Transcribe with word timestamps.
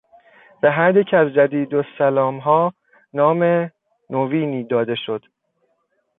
به 0.61 0.71
هریک 0.71 1.13
از 1.13 1.27
جدیدالسلامها 1.33 2.73
نام 3.13 3.71
نوینی 4.09 4.63
داده 4.63 4.95
شد. 4.95 5.23